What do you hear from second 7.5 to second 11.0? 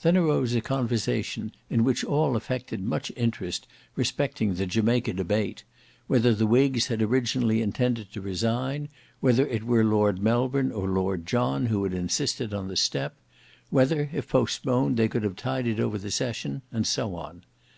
intended to resign; whether it were Lord Melbourne or